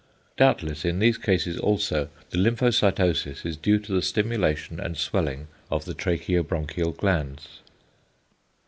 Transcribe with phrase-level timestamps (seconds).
[0.35, 5.85] Doubtless in these cases also the lymphocytosis is due to the stimulation and swelling of
[5.85, 7.59] the tracheobronchial glands.